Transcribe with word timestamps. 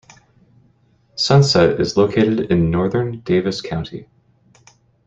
Sunset 1.13 1.79
is 1.79 1.95
located 1.95 2.49
in 2.51 2.71
northern 2.71 3.19
Davis 3.19 3.61
County. 3.61 4.07